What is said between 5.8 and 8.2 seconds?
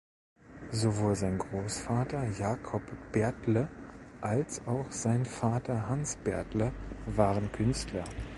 Hans Bertle waren Künstler.